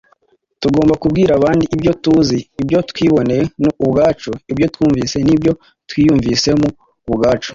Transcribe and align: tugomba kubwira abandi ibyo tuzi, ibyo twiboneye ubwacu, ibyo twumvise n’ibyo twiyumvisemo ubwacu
tugomba 0.61 0.93
kubwira 1.01 1.31
abandi 1.39 1.65
ibyo 1.75 1.91
tuzi, 2.03 2.39
ibyo 2.61 2.79
twiboneye 2.89 3.43
ubwacu, 3.85 4.31
ibyo 4.51 4.65
twumvise 4.73 5.17
n’ibyo 5.25 5.51
twiyumvisemo 5.89 6.67
ubwacu 7.09 7.49